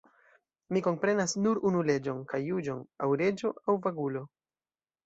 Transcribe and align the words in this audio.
Mi 0.77 0.81
komprenas 0.87 1.35
nur 1.43 1.61
unu 1.71 1.83
leĝon 1.91 2.25
kaj 2.33 2.41
juĝon: 2.47 2.83
aŭ 3.09 3.13
reĝo 3.25 3.57
aŭ 3.71 3.79
vagulo! 3.87 4.27